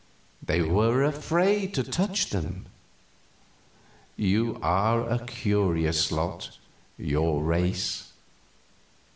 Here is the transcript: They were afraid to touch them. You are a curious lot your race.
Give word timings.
They 0.41 0.63
were 0.63 1.03
afraid 1.03 1.75
to 1.75 1.83
touch 1.83 2.31
them. 2.31 2.65
You 4.15 4.57
are 4.63 5.07
a 5.07 5.23
curious 5.27 6.11
lot 6.11 6.57
your 6.97 7.43
race. 7.43 8.11